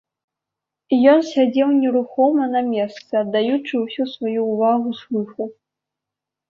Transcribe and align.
Ён 1.11 1.19
сядзеў 1.31 1.69
нерухома 1.81 2.43
на 2.55 2.61
месцы, 2.73 3.07
аддаючы 3.23 3.73
ўсю 3.87 4.03
сваю 4.17 4.41
ўвагу 4.51 4.89
слыху. 5.05 5.43